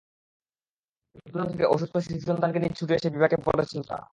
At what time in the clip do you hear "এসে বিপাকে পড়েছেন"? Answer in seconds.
2.95-3.81